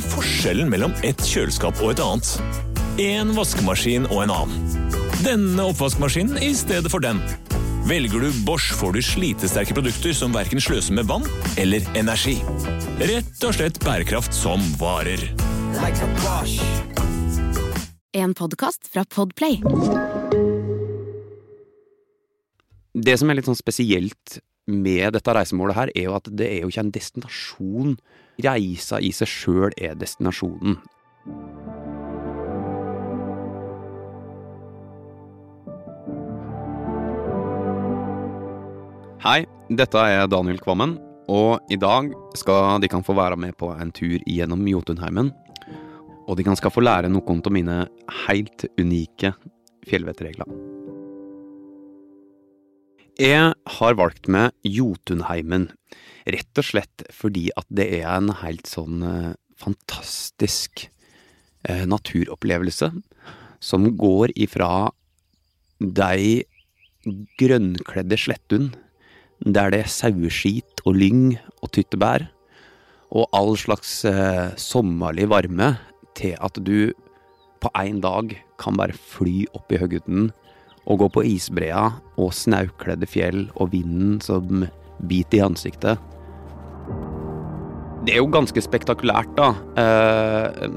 [0.00, 2.30] er forskjellen mellom et kjøleskap og et annet?
[3.00, 4.92] En vaskemaskin og en annen.
[5.20, 7.20] Denne oppvaskmaskinen i stedet for den.
[7.88, 11.26] Velger du Bosch, får du slitesterke produkter som verken sløser med vann
[11.60, 12.38] eller energi.
[13.00, 15.20] Rett og slett bærekraft som varer.
[18.16, 19.60] En podkast fra Podplay.
[22.94, 24.40] Det som er litt sånn spesielt
[24.70, 27.94] med dette reisemålet her, er jo at det er jo ikke en destinasjon.
[28.44, 30.78] Reisa i seg sjøl er destinasjonen.
[39.20, 40.96] Hei, dette er Daniel Kvammen,
[41.28, 42.08] og i dag
[42.40, 45.28] skal de kan få være med på en tur gjennom Jotunheimen.
[46.24, 47.78] Og de kan skal få lære noen av mine
[48.24, 49.34] helt unike
[49.90, 50.69] fjellvettregler.
[53.20, 55.66] Jeg har valgt meg Jotunheimen,
[56.24, 60.86] rett og slett fordi at det er en helt sånn eh, fantastisk
[61.68, 62.88] eh, naturopplevelse
[63.60, 64.88] som går ifra
[65.84, 66.46] de
[67.42, 68.72] grønnkledde slettene
[69.44, 72.24] der det er saueskit og lyng og tyttebær,
[73.12, 75.74] og all slags eh, sommerlig varme,
[76.16, 76.92] til at du
[77.60, 80.30] på én dag kan bare fly opp i høguten
[80.88, 81.88] og gå på isbrea
[82.20, 84.64] og snaukledde fjell og vinden som
[85.08, 86.00] biter i ansiktet.
[88.06, 89.50] Det er jo ganske spektakulært, da.
[89.80, 90.70] Eh,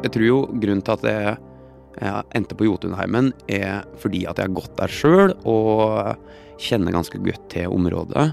[0.00, 4.56] jeg tror jo grunnen til at jeg endte på Jotunheimen, er fordi at jeg har
[4.56, 6.16] gått der sjøl og
[6.60, 8.30] kjenner ganske godt til området.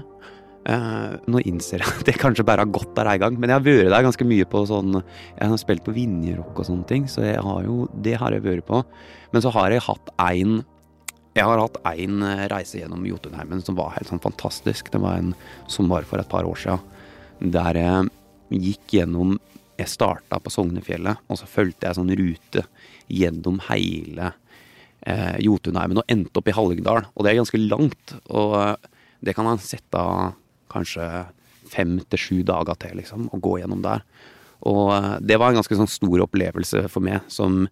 [0.66, 3.60] Eh, nå innser jeg at jeg kanskje bare har gått der ei gang, men jeg
[3.60, 7.06] har vært der ganske mye på sånn Jeg har spilt på Vinjerock og sånne ting,
[7.08, 8.82] så jeg har jo, det har jeg vært på.
[9.32, 10.60] Men så har jeg hatt én
[11.36, 14.88] jeg har hatt én reise gjennom Jotunheimen som var helt sånn fantastisk.
[14.90, 15.36] Det var en
[15.70, 17.52] som var for et par år siden.
[17.54, 19.36] Der jeg gikk gjennom
[19.78, 22.64] Jeg starta på Sognefjellet, og så fulgte jeg sånn rute
[23.06, 24.32] gjennom hele
[25.06, 27.04] eh, Jotunheimen og endte opp i Hallingdal.
[27.14, 28.16] Og det er ganske langt.
[28.26, 28.88] Og eh,
[29.22, 30.34] det kan man sette av
[30.72, 31.26] kanskje
[31.68, 34.04] fem til sju dager til, liksom, å gå gjennom der.
[34.68, 37.66] Og eh, det var en ganske sånn stor opplevelse for meg, som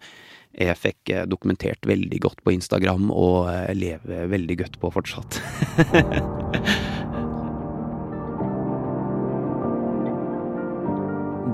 [0.57, 5.41] jeg fikk eh, dokumentert veldig godt på Instagram, og lever veldig godt på fortsatt.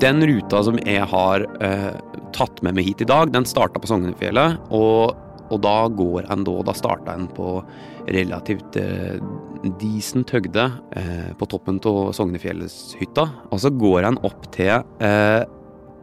[0.03, 1.93] Den ruta som jeg har eh,
[2.35, 4.59] tatt med meg hit i dag, den starta på Sognefjellet.
[4.75, 5.15] Og,
[5.53, 7.61] og, da går en da Da starta en på
[8.09, 9.21] relativt eh,
[9.81, 10.65] decent høgde
[10.99, 13.29] eh, på toppen av Sognefjellshytta.
[13.51, 14.75] Og så går en opp til
[15.05, 15.45] eh,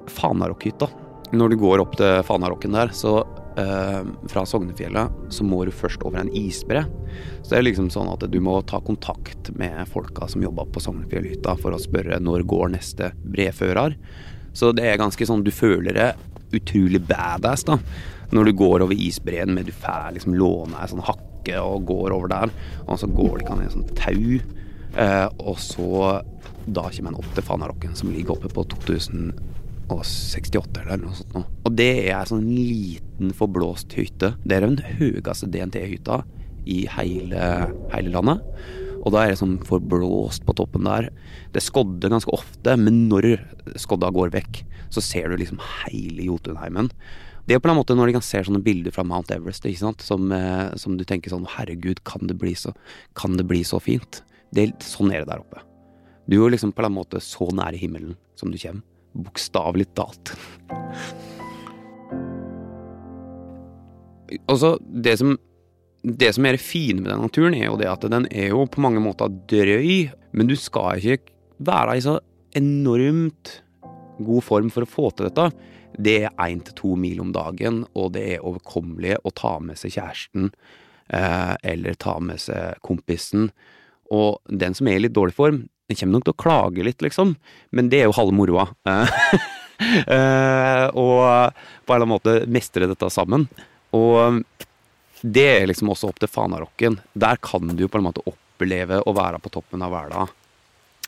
[0.10, 0.88] Fanarokkhytta.
[1.36, 3.20] Når du går opp til Fanarokken der, så
[3.60, 4.02] eh,
[4.32, 6.86] fra Sognefjellet, så må du først over en isbre.
[7.42, 10.84] Så det er liksom sånn at du må ta kontakt med folka som jobber på
[10.84, 13.98] Sognefjellhytta for å spørre når går neste brefører.
[14.58, 16.10] Så det er ganske sånn du føler det
[16.56, 17.80] utrolig badass da.
[18.36, 22.14] Når du går over isbreen med du får liksom låne ei sånn hakke og går
[22.14, 22.52] over der,
[22.86, 24.36] og så går det i en sånn tau,
[25.02, 26.20] eh, og så
[26.70, 31.34] da kommer en opp til Fanarokken som ligger oppe på 2068 eller noe sånt.
[31.36, 31.42] Nå.
[31.66, 34.30] Og det er ei sånn liten, forblåst hytte.
[34.44, 36.18] Det er den høyeste DNT-hytta
[36.70, 37.42] i hele,
[37.94, 38.40] hele, landet.
[39.00, 41.04] Og da er det sånn forblåst på toppen der.
[41.56, 43.24] Det skodder ganske ofte, men når
[43.80, 44.54] skodda går vekk,
[44.90, 46.92] så ser du liksom hele Jotunheimen.
[47.50, 49.66] Det er på en måte når de kan se sånne bilder fra Mount Everest?
[50.06, 52.76] Som, eh, som du tenker sånn Herregud, kan det bli så,
[53.38, 54.22] det bli så fint?
[54.54, 55.64] Det, sånn er det der oppe.
[56.30, 58.86] Du er liksom på en måte så nære himmelen som du kommer.
[59.18, 60.36] Bokstavelig talt.
[64.46, 65.34] Altså, det som,
[66.06, 68.68] det som er det fine med den naturen, er jo det at den er jo
[68.70, 71.34] på mange måter drøy, men du skal ikke
[71.66, 72.20] være i så
[72.58, 73.58] enormt
[74.26, 75.50] god form for å få til dette.
[75.98, 79.80] Det er én til to mil om dagen, og det er overkommelig å ta med
[79.80, 80.52] seg kjæresten
[81.10, 83.50] eh, eller ta med seg kompisen.
[84.14, 87.02] Og den som er i litt dårlig form, den kommer nok til å klage litt,
[87.02, 87.34] liksom,
[87.74, 88.68] men det er jo halve moroa.
[88.86, 93.48] eh, og på en eller annen måte mestre dette sammen.
[93.98, 94.44] Og
[95.22, 97.00] det er liksom også opp til Fanarokken.
[97.18, 100.32] Der kan du jo på en måte oppleve å være på toppen av verden.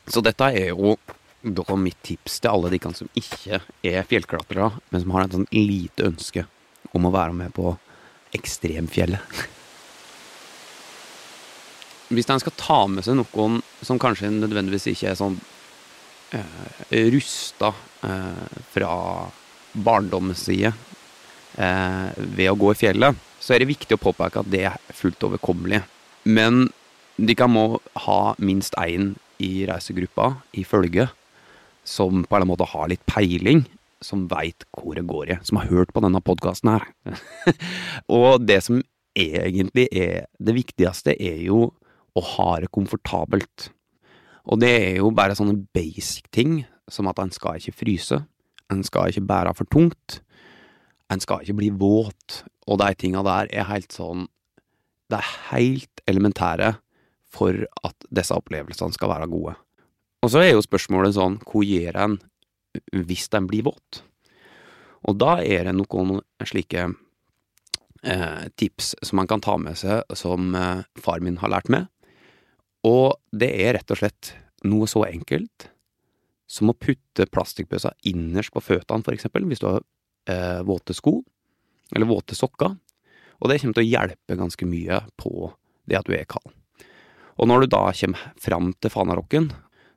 [0.09, 0.97] Så dette er jo
[1.41, 5.35] da mitt tips til alle de kan som ikke er fjellklatrere, men som har et
[5.37, 6.45] sånn lite ønske
[6.93, 7.73] om å være med på
[8.37, 9.41] ekstremfjellet.
[12.11, 15.37] Hvis en skal ta med seg noen som kanskje nødvendigvis ikke er sånn
[16.35, 17.71] eh, rusta
[18.03, 18.95] eh, fra
[19.71, 20.73] barndommens side
[21.55, 24.93] eh, ved å gå i fjellet, så er det viktig å påpeke at det er
[24.93, 25.81] fullt overkommelig.
[26.27, 26.67] Men
[27.15, 31.07] de kan må ha minst én i reisegruppa i følge
[31.83, 33.65] som på en eller annen måte har litt peiling,
[34.01, 36.87] som veit hvor det går i, som har hørt på denne podkasten her.
[38.17, 38.81] og det som
[39.17, 41.69] egentlig er det viktigste, er jo
[42.17, 43.69] å ha det komfortabelt.
[44.49, 48.17] Og det er jo bare sånne basic ting, som at en skal ikke fryse,
[48.71, 50.21] en skal ikke bære for tungt,
[51.11, 54.29] en skal ikke bli våt, og de tinga der er helt sånn
[55.11, 56.69] Det er helt elementære
[57.27, 59.57] for at disse opplevelsene skal være gode.
[60.21, 62.17] Og så er jo spørsmålet sånn, hva gjør en
[63.07, 64.03] hvis den blir våt?
[65.09, 66.85] Og da er det noen slike
[68.05, 71.89] eh, tips som man kan ta med seg, som eh, far min har lært meg.
[72.85, 74.33] Og det er rett og slett
[74.69, 75.71] noe så enkelt
[76.51, 79.81] som å putte plastikkbøssa innerst på føttene, for eksempel, hvis du har
[80.29, 81.17] eh, våte sko,
[81.95, 82.75] eller våte sokker.
[83.41, 85.49] Og det kommer til å hjelpe ganske mye på
[85.89, 86.53] det at du er kald.
[87.41, 89.49] Og når du da kommer fram til fanarokken,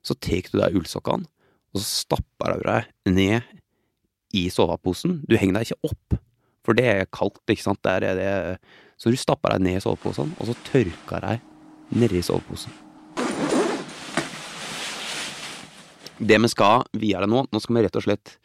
[0.05, 1.27] så tar du deg ullsokkene,
[1.75, 3.55] og så stapper du deg ned
[4.35, 5.23] i soveposen.
[5.29, 6.19] Du henger deg ikke opp,
[6.65, 7.83] for det er kaldt, ikke sant.
[7.87, 8.33] Der er det
[8.97, 11.41] Så du stapper deg ned i soveposen, og så tørker deg
[11.99, 12.73] nedi soveposen.
[16.15, 18.37] Det vi skal videre nå, nå skal vi rett og slett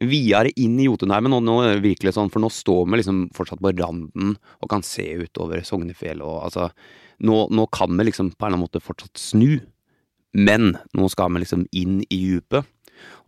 [0.00, 1.36] videre inn i Jotunheimen.
[1.36, 5.06] Og nå virkelig sånn, for nå står vi liksom fortsatt på randen og kan se
[5.20, 6.24] utover Sognefjell.
[6.24, 6.70] Og altså,
[7.20, 9.60] nå, nå, kan vi liksom på en eller annen måte fortsatt snu.
[10.36, 12.66] Men nå skal vi liksom inn i djupet.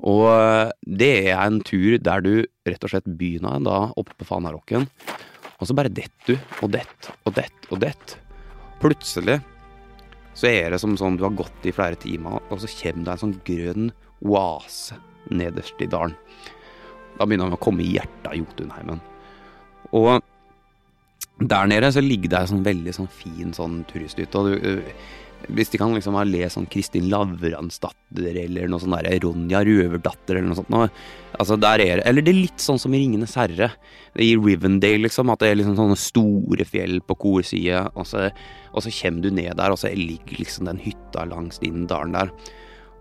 [0.08, 0.28] Og
[0.86, 2.32] det er en tur der du
[2.68, 4.86] rett og slett begynner da oppe på Fanarokken,
[5.58, 8.20] og så bare detter du og detter og detter og detter.
[8.78, 9.40] Plutselig
[10.38, 13.14] så er det som sånn du har gått i flere timer, og så kommer det
[13.16, 13.90] en sånn grønn
[14.22, 14.98] oase
[15.34, 16.14] nederst i dalen.
[17.18, 19.00] Da begynner vi å komme i hjertet av Jotunheimen.
[19.98, 20.22] Og
[21.42, 24.38] der nede så ligger det en sånn veldig sånn fin sånn turisthytte.
[24.38, 24.78] Og du,
[25.46, 30.36] hvis de kan liksom ha lest sånn Kristin Lavransdatter eller noe sånn der Ronja Røverdatter
[30.36, 30.88] eller noe sånt noe.
[31.38, 33.70] Altså der er Eller det er litt sånn som i Ringenes herre.
[34.18, 35.30] I Rivendale, liksom.
[35.30, 38.08] At det er liksom sånne store fjell på korsida, og,
[38.72, 42.16] og, så kommer du ned der, og så ligger liksom den hytta langs den dalen
[42.16, 42.32] der.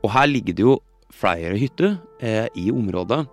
[0.04, 0.80] Og her ligger det jo
[1.18, 3.24] flere hytter eh, i området.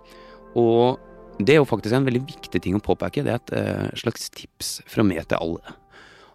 [0.57, 0.99] Og
[1.39, 3.23] det er jo faktisk en veldig viktig ting å påpeke.
[3.23, 5.75] Det er et eh, slags tips fra meg til alle.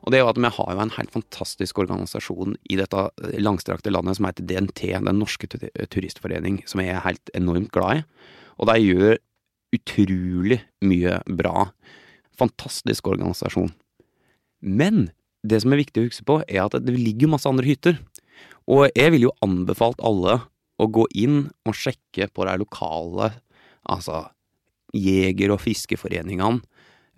[0.01, 3.03] Og det er jo at vi har jo en helt fantastisk organisasjon i dette
[3.41, 8.05] langstrakte landet som heter DNT, Den norske turistforening, som jeg er helt enormt glad i.
[8.61, 9.19] Og de gjør
[9.77, 11.69] utrolig mye bra.
[12.41, 13.73] Fantastisk organisasjon.
[14.61, 15.11] Men
[15.47, 18.01] det som er viktig å huske på, er at det ligger masse andre hytter.
[18.71, 20.41] Og jeg ville jo anbefalt alle
[20.81, 23.33] å gå inn og sjekke på de lokale,
[23.89, 24.29] altså
[24.97, 26.63] jeger- og fiskeforeningene,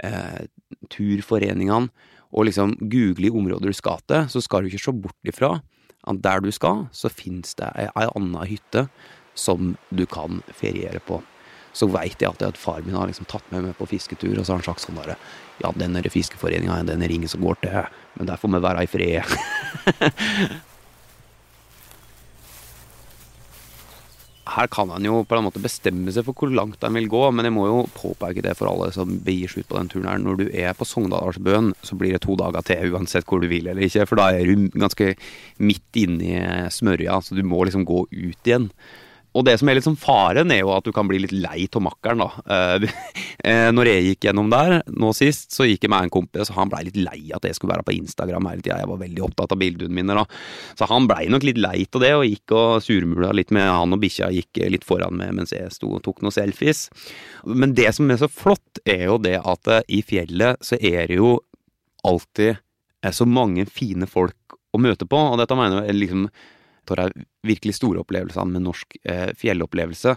[0.02, 0.46] eh,
[0.90, 1.90] turforeningene,
[2.32, 5.58] og liksom google i områder du skal til, så skal du ikke se bort ifra
[6.10, 8.88] at der du skal, så finnes det ei, anna hytte
[9.38, 11.20] som du kan feriere på.
[11.72, 14.44] Så veit jeg alltid at far min har liksom tatt meg med på fisketur, og
[14.44, 15.16] så har han sagt sånn derre
[15.62, 17.78] Ja, den fiskeforeninga er den ringen som går til,
[18.18, 19.32] men der får vi være i fred.
[24.52, 27.22] her kan han jo på en måte bestemme seg for hvor langt han vil gå,
[27.34, 30.10] men jeg må jo påpeke det for alle som begir seg ut på den turen
[30.10, 30.20] her.
[30.22, 33.70] Når du er på Sogndalsbøen, så blir det to dager til uansett hvor du vil
[33.70, 35.14] eller ikke, for da er du ganske
[35.62, 36.36] midt inni
[36.72, 38.68] smørja, så du må liksom gå ut igjen.
[39.32, 41.64] Og det som er litt sånn faren, er jo at du kan bli litt lei
[41.64, 42.28] av makkeren, da.
[42.54, 46.58] Eh, når jeg gikk gjennom der nå sist, så gikk jeg med en kompis, og
[46.60, 48.80] han blei litt lei at jeg skulle være på Instagram hele tida.
[48.82, 50.26] Jeg var veldig opptatt av bildene mine, da.
[50.78, 53.96] Så han blei nok litt lei av det, og gikk og surmula litt med han
[53.96, 56.86] og bikkja gikk litt foran meg mens jeg sto og tok noen selfies.
[57.48, 61.08] Men det som er så flott, er jo det at eh, i fjellet så er
[61.08, 61.36] det jo
[62.06, 62.58] alltid
[63.02, 66.26] er så mange fine folk å møte på, og dette mener jeg liksom
[66.90, 70.16] av de virkelig store opplevelsene med norsk eh, fjellopplevelse.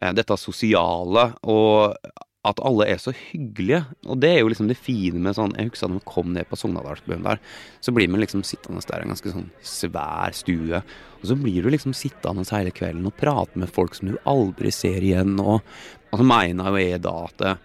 [0.00, 1.96] Eh, dette sosiale, og
[2.42, 3.84] at alle er så hyggelige.
[4.10, 6.48] Og det er jo liksom det fine med sånn Jeg husker da vi kom ned
[6.50, 7.42] på Sognadalsbøen der,
[7.80, 10.82] så blir man liksom sittende der i en ganske sånn svær stue.
[11.20, 14.74] Og så blir du liksom sittende hele kvelden og prate med folk som du aldri
[14.74, 15.36] ser igjen.
[15.38, 15.62] Og,
[16.10, 17.62] og så mener jo jeg da at eh,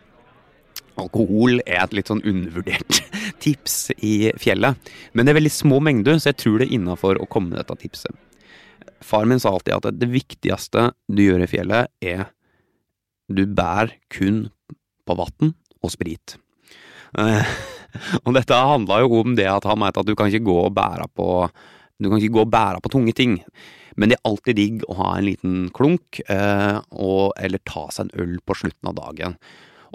[1.01, 3.01] alkohol er et litt sånn undervurdert
[3.43, 4.93] tips i fjellet.
[5.13, 7.63] Men det er veldig små mengder, så jeg tror det er innafor å komme med
[7.63, 8.26] dette tipset.
[9.03, 12.27] Far min sa alltid at det viktigste du gjør i fjellet, er
[13.27, 14.47] du bærer kun
[15.07, 16.37] på vann og sprit.
[17.17, 17.57] Eh,
[18.25, 20.75] og dette handla jo om det at han mente at du kan ikke gå og
[20.75, 21.27] bære på
[21.97, 23.39] du kan ikke gå og bære på tunge ting,
[23.97, 28.05] men det er alltid digg å ha en liten klunk, eh, og, eller ta seg
[28.05, 29.37] en øl på slutten av dagen.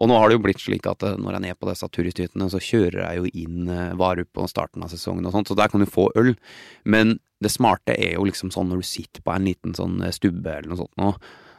[0.03, 2.49] Og nå har det jo blitt slik at eh, når jeg er på disse turisthyttene,
[2.51, 5.71] så kjører jeg jo inn eh, varer på starten av sesongen og sånt, så der
[5.71, 6.35] kan du få øl.
[6.83, 10.15] Men det smarte er jo liksom sånn når du sitter på en liten sånn eh,
[10.15, 11.13] stubbe eller noe sånt nå,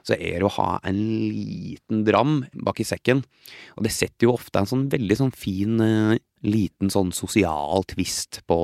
[0.04, 0.98] så er det å ha en
[1.32, 3.22] liten dram bak i sekken.
[3.78, 5.80] Og det setter jo ofte en sånn veldig sånn fin
[6.44, 8.58] liten sånn sosial tvist på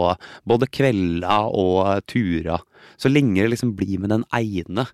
[0.44, 2.58] både kvelda og tura.
[3.00, 4.90] Så lenge det liksom blir med den ene.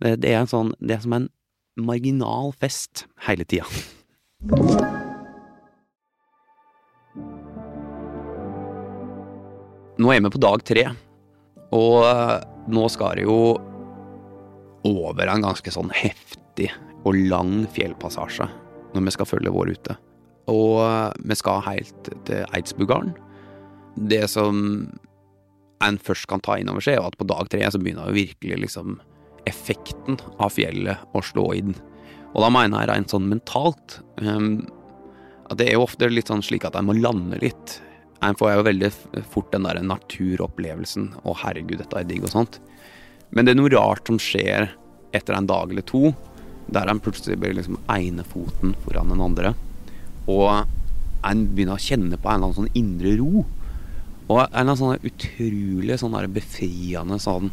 [0.00, 1.28] Det er en sånn Det er som en
[1.76, 3.68] marginal fest hele tida.
[4.44, 4.50] Nå
[10.12, 10.82] er vi på dag tre,
[11.72, 13.38] og eh, nå skal det jo
[14.84, 16.68] over en ganske sånn heftig
[17.08, 18.44] og lang fjellpassasje
[18.92, 19.96] når vi skal følge vår rute.
[20.52, 23.16] Og eh, vi skal helt til Eidsbugarden.
[23.96, 24.60] Det som
[25.80, 28.20] en først kan ta inn over seg, er at på dag tre så begynner jo
[28.20, 29.00] virkelig liksom
[29.48, 31.72] effekten av fjellet å slå inn.
[32.34, 34.64] Og da mener jeg rent sånn mentalt um,
[35.50, 37.78] at det er jo ofte litt sånn slik at jeg må lande litt.
[38.18, 38.90] Jeg får jo veldig
[39.30, 42.58] fort den der naturopplevelsen 'Å, herregud, dette er digg', og sånt.
[43.30, 44.70] Men det er noe rart som skjer
[45.14, 46.14] etter en dag eller to,
[46.74, 49.52] der en plutselig blir liksom ene foten foran den andre.
[50.26, 50.64] Og
[51.24, 53.44] en begynner å kjenne på en eller annen sånn indre ro.
[54.24, 57.50] Og en eller annen sånn utrolig sånn befriende sånn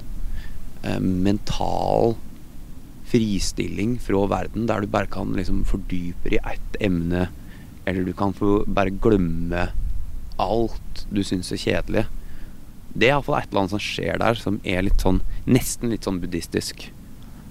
[0.88, 2.16] eh, mental
[3.12, 7.28] fristilling fra verden, der du bare kan liksom fordype i ett emne,
[7.86, 8.34] eller du kan
[8.68, 9.68] bare glemme
[10.42, 12.06] alt du syns er kjedelig.
[12.94, 16.08] Det er iallfall et eller annet som skjer der, som er litt sånn nesten litt
[16.08, 16.88] sånn buddhistisk,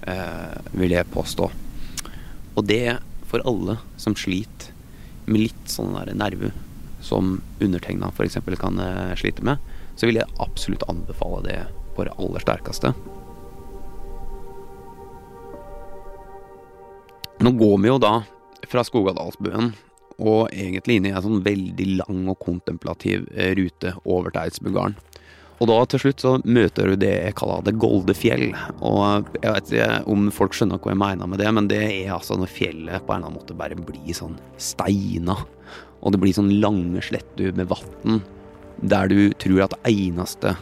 [0.09, 1.49] eh, vil jeg påstå.
[2.55, 2.99] Og det
[3.29, 4.73] for alle som sliter
[5.25, 6.51] med litt sånn der nerve,
[7.01, 8.37] som undertegna f.eks.
[8.59, 9.61] kan eh, slite med,
[9.95, 11.59] så vil jeg absolutt anbefale det
[11.95, 12.93] på det aller sterkeste.
[17.41, 18.19] Nå går vi jo da
[18.69, 19.71] fra Skogadalsbuen
[20.21, 24.97] og egentlig inn i en sånn veldig lang og kontemplativ eh, rute over til Eidsbugarden.
[25.61, 28.47] Og da til slutt så møter du det jeg kaller det Golde fjell.
[28.85, 32.13] Og jeg vet ikke om folk skjønner hva jeg mener med det, men det er
[32.15, 35.37] altså når fjellet på en eller annen måte bare blir sånn steina.
[36.01, 38.23] Og det blir sånn lange sletter med vann,
[38.81, 40.55] der du tror at det eneste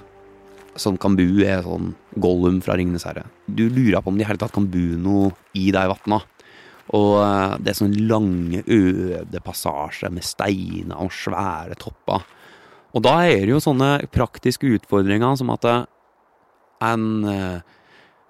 [0.79, 3.25] som kan bo, er sånn Gollum fra Ringenes herre.
[3.48, 6.24] Du lurer på om de i hele tatt kan bo noe i de vannene.
[6.98, 12.25] Og eh, det er sånne lange, øde passasjer med steiner og svære topper.
[12.98, 15.84] Og da er det jo sånne praktiske utfordringer som at eh,
[16.89, 17.75] en f.eks.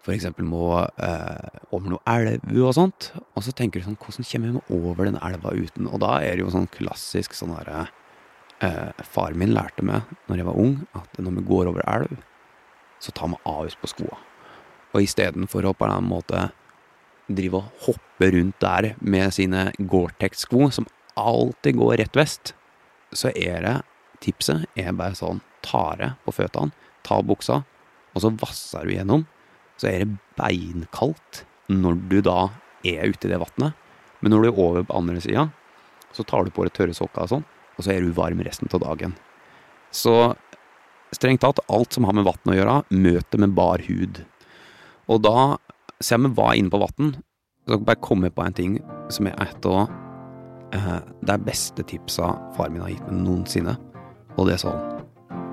[0.04, 3.12] for eksempel må eh, over noe elv og sånt.
[3.38, 5.88] Og så tenker du sånn, hvordan kommer vi over den elva uten?
[5.88, 7.86] Og da er det jo sånn klassisk sånn herre
[8.66, 12.18] eh, Far min lærte meg når jeg var ung, at når vi går over elv,
[13.00, 14.18] så tar vi av oss på skoa.
[14.96, 16.50] Og istedenfor å på en måte
[17.36, 20.88] drive og hoppe rundt der med sine Gore-Tex-sko, som
[21.20, 22.54] alltid går rett vest,
[23.14, 23.76] så er det
[24.24, 26.74] tipset er bare sånn ta det på føttene,
[27.06, 27.62] ta buksa,
[28.14, 29.26] og så vasser du gjennom.
[29.80, 32.50] Så er det beinkaldt når du da
[32.84, 33.78] er ute i det vannet.
[34.20, 35.48] Men når du er over på andre sida,
[36.16, 38.72] så tar du på deg tørre sokker og sånn, og så er du varm resten
[38.74, 39.16] av dagen.
[39.96, 40.34] Så
[41.16, 44.24] strengt tatt, alt som har med vann å gjøre, møter med bar hud.
[45.10, 45.58] Og da
[46.04, 47.16] selv om vi var inne på vann,
[47.68, 48.78] så bare kom jeg på en ting
[49.14, 49.90] som er et av
[50.76, 53.76] eh, de beste tipsa far min har gitt meg noensinne.
[54.38, 54.98] Og det er sånn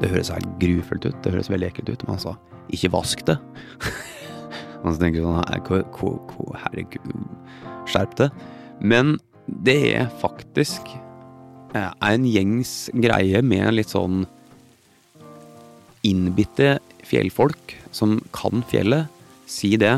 [0.01, 2.35] Det høres helt grufullt ut, det høres veldig ekkelt ut, men han sa
[2.73, 3.39] ikke vask det.
[4.83, 5.41] og så tenker du sånn
[6.61, 7.15] Herregud,
[7.89, 8.29] skjerp det.
[8.81, 10.91] Men det er faktisk
[11.75, 14.27] eh, en gjengs greie med litt sånn
[16.07, 16.77] innbitte
[17.07, 19.09] fjellfolk som kan fjellet,
[19.49, 19.97] si det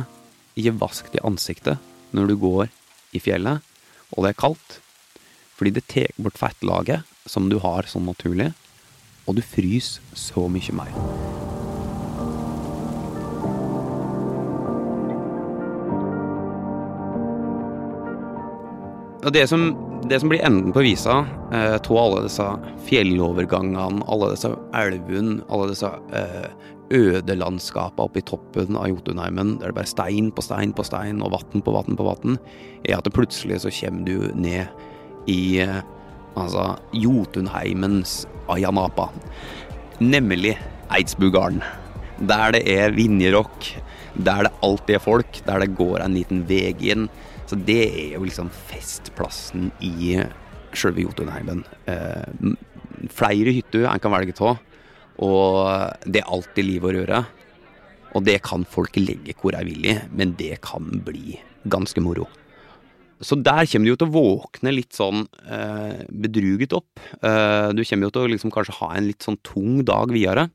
[0.58, 1.78] ikke vask det i ansiktet
[2.16, 2.68] når du går
[3.14, 3.64] i fjellet
[4.16, 4.78] og det er kaldt,
[5.58, 8.52] fordi det tar bort fettlaget som du har sånn naturlig,
[9.28, 10.94] og du fryser så mye mer.
[19.18, 19.74] Og det som,
[20.08, 21.20] det som blir enden på visa
[21.52, 22.46] eh, av alle disse
[22.88, 26.48] fjellovergangene, alle disse elvene, alle disse eh,
[26.94, 30.86] øde landskapene oppe i toppen av Jotunheimen, der det bare er stein på stein på
[30.86, 32.38] stein og vann på vann på vann,
[32.84, 35.80] er at det plutselig så kommer du ned i eh,
[36.38, 39.10] altså Jotunheimens Ayanapa.
[40.00, 40.56] Nemlig
[40.94, 41.62] Eidsbugarden.
[42.28, 43.66] Der det er Vinjerock,
[44.14, 47.08] der det alltid er folk, der det går en liten vei inn.
[47.48, 50.18] Så det er jo liksom festplassen i
[50.76, 51.62] sjølve Jotunheimen.
[51.88, 52.52] Eh,
[53.14, 54.58] flere hytter en kan velge av.
[55.24, 57.22] Og det er alltid liv og røre.
[58.16, 61.38] Og det kan folk legge hvor de vil i, men det kan bli
[61.68, 62.28] ganske moro.
[63.20, 67.00] så der kommer du jo til å våkne litt sånn eh, bedruget opp.
[67.18, 70.46] Eh, du kommer jo til å liksom kanskje ha en litt sånn tung dag videre.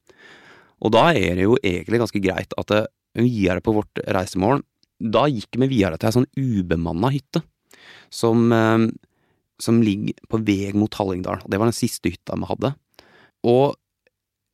[0.79, 2.85] Og da er det jo egentlig ganske greit at det,
[3.19, 4.63] videre på vårt reisemål,
[5.03, 7.43] da gikk vi videre til ei sånn ubemanna hytte
[8.13, 8.87] som, eh,
[9.59, 11.43] som ligger på vei mot Hallingdal.
[11.47, 12.75] Det var den siste hytta vi hadde.
[13.43, 13.75] Og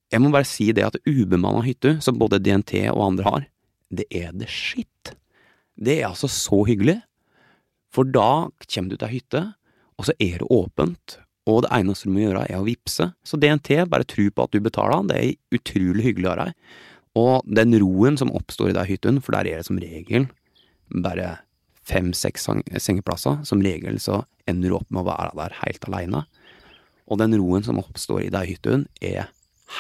[0.10, 3.48] jeg må bare si det at ubemanna hytte, som både DNT og andre har,
[3.94, 5.13] det er det skitt.
[5.77, 7.00] Det er altså så hyggelig.
[7.94, 9.44] For da kommer du til ei hytte,
[10.00, 11.18] og så er det åpent,
[11.50, 13.10] og det eneste du må gjøre er å vippse.
[13.25, 16.53] Så DNT, bare tro på at du betaler, det er utrolig hyggelig av deg.
[17.20, 20.30] Og den roen som oppstår i den hytten, for der er det som regel
[20.90, 21.40] bare
[21.90, 22.48] fem-seks
[22.82, 26.24] sengeplasser, som regel så ender du opp med å være der helt aleine.
[27.10, 29.32] Og den roen som oppstår i den hytten, er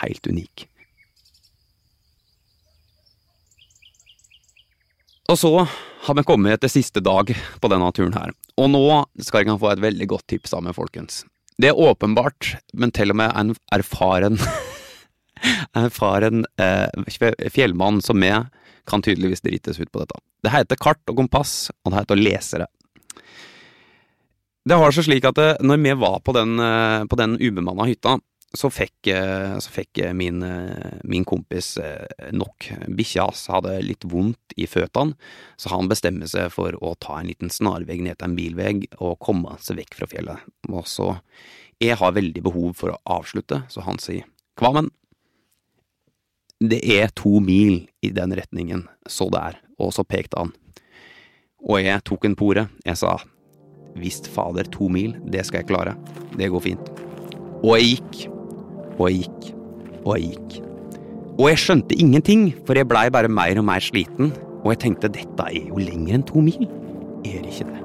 [0.01, 0.65] helt unik.
[5.29, 5.51] Og så
[6.07, 7.29] har vi kommet til siste dag
[7.61, 8.85] på denne turen her, og nå
[9.21, 11.21] skal dere få et veldig godt tips av meg, folkens.
[11.59, 14.39] Det er åpenbart, men til og med en erfaren
[15.77, 18.49] erfaren eh, fjellmann som meg
[18.89, 20.17] kan tydeligvis drites ut på dette.
[20.43, 22.69] Det heter kart og kompass, og det heter å lese det.
[24.69, 27.87] Det har seg slik at eh, når vi var på den, eh, på den ubemanna
[27.89, 28.17] hytta,
[28.49, 29.11] så fikk,
[29.61, 30.39] så fikk min,
[31.05, 31.75] min, kompis
[32.33, 32.65] nok.
[32.97, 35.13] Bikkja hans hadde litt vondt i føttene,
[35.53, 39.19] så han bestemmer seg for å ta en liten snarvei ned til en bilvei og
[39.21, 40.49] komme seg vekk fra fjellet.
[40.65, 41.11] Og så
[41.77, 44.25] Jeg har veldig behov for å avslutte, så han sier
[44.57, 44.89] Kvammen,
[46.59, 50.51] det er to mil i den retningen, så der, og så pekte han.
[51.63, 52.65] Og jeg tok en på ordet.
[52.85, 53.15] Jeg sa
[53.99, 55.95] visst fader, to mil, det skal jeg klare.
[56.35, 56.91] Det går fint.
[57.63, 58.19] Og jeg gikk.
[58.99, 59.47] Og jeg gikk,
[60.03, 60.59] og jeg gikk.
[61.39, 65.11] Og jeg skjønte ingenting, for jeg blei bare mer og mer sliten, og jeg tenkte
[65.15, 66.67] dette er jo lenger enn to mil.
[67.23, 67.79] Er det ikke det?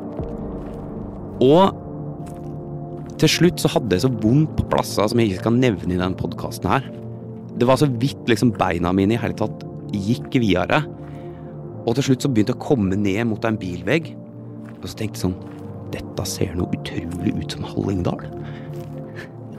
[1.47, 5.95] Og til slutt så hadde jeg så vondt på plasser som jeg ikke skal nevne
[5.95, 6.91] i denne podkasten her.
[7.59, 9.63] Det var så vidt liksom beina mine i hele tatt
[9.95, 10.83] gikk videre.
[11.85, 14.11] Og til slutt så begynte jeg å komme ned mot en bilvegg,
[14.81, 15.37] og så tenkte jeg sånn
[15.95, 18.25] Dette ser noe utrolig ut som Hallingdal.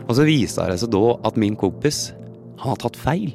[0.06, 2.10] Og så viser det seg da at min kompis,
[2.60, 3.32] han har tatt feil.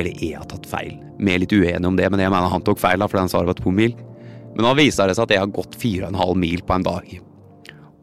[0.00, 0.96] Eller jeg har tatt feil.
[1.20, 3.30] Vi er litt uenige om det, men jeg mener han tok feil, da, for han
[3.30, 3.92] sa det var to mil.
[4.54, 6.78] Men nå viser det seg at jeg har gått fire og en halv mil på
[6.78, 7.14] en dag.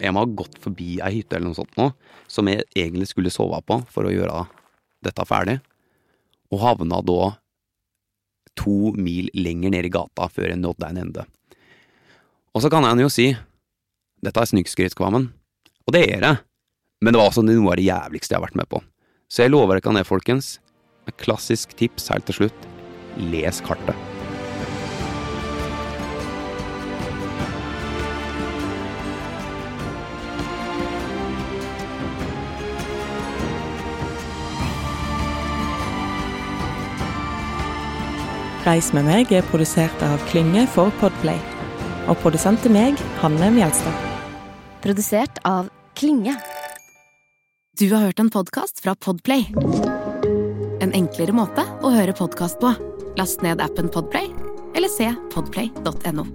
[0.01, 1.91] Jeg må ha gått forbi ei hytte eller noe sånt nå,
[2.29, 4.45] som jeg egentlig skulle sove på for å gjøre
[5.05, 5.59] dette ferdig,
[6.51, 7.31] og havna da
[8.59, 11.25] to mil lenger ned i gata før jeg nådde en ende.
[12.51, 13.27] Og så kan jeg jo si,
[14.21, 15.29] dette er snikskrytkvammen,
[15.87, 16.35] og det er det.
[17.01, 18.83] Men det var også noe av det jævligste jeg har vært med på.
[19.31, 20.59] Så jeg lover dere det, folkens.
[21.09, 22.71] Et klassisk tips helt til slutt.
[23.17, 24.10] Les kartet.
[38.71, 41.35] Reis med meg er produsert av Klynge for Podplay.
[42.07, 44.05] Og produsent er meg, Hanne Mjelstad.
[44.79, 45.67] Produsert av
[45.99, 46.37] Klynge.
[47.75, 49.49] Du har hørt en podkast fra Podplay.
[50.79, 52.71] En enklere måte å høre podkast på.
[53.19, 54.31] Last ned appen Podplay,
[54.71, 56.29] eller se podplay.no.